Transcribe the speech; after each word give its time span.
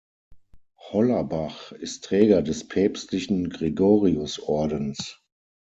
Hollerbach 0.79 1.73
ist 1.73 2.05
Träger 2.05 2.41
des 2.41 2.67
Päpstlichen 2.67 3.49
Gregoriusordens. 3.51 5.21